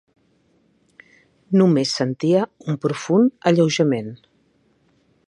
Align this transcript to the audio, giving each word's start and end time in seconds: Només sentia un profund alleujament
Només 1.61 1.93
sentia 1.99 2.47
un 2.73 2.79
profund 2.87 3.33
alleujament 3.53 4.13